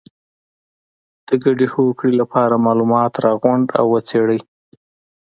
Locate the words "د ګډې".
1.27-1.67